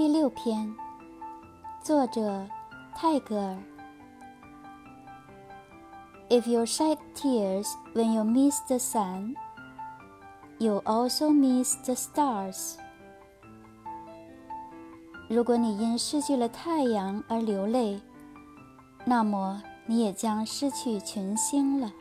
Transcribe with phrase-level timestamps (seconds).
[0.00, 0.74] 第六篇
[1.82, 2.46] 作者
[2.94, 3.58] 泰戈尔
[6.30, 9.34] if you shed tears when you miss the sun
[10.58, 12.76] you also miss the stars
[15.28, 18.00] 如果你因失去了太阳而流泪
[19.04, 21.92] 那么你也将失去群星了